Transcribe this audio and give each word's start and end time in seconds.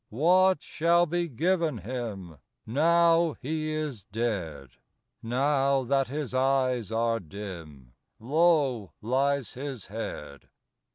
What 0.09 0.63
shall 0.63 1.05
be 1.05 1.27
given 1.29 1.77
him, 1.77 2.39
Now 2.65 3.35
he 3.39 3.69
is 3.69 4.03
dead? 4.03 4.69
Now 5.21 5.83
that 5.83 6.07
his 6.07 6.33
eyes 6.33 6.91
are 6.91 7.19
dim, 7.19 7.93
Low 8.19 8.93
lies 8.99 9.53
his 9.53 9.85
head? 9.85 10.49